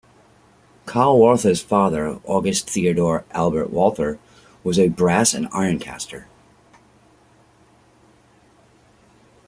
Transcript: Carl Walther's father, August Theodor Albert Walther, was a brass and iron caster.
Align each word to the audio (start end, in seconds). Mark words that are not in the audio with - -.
Carl 0.87 1.19
Walther's 1.19 1.61
father, 1.61 2.19
August 2.25 2.67
Theodor 2.67 3.23
Albert 3.33 3.69
Walther, 3.69 4.17
was 4.63 4.79
a 4.79 4.87
brass 4.87 5.35
and 5.35 5.47
iron 5.53 5.77
caster. 5.77 6.25